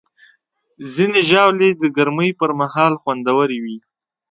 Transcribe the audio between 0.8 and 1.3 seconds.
ځینې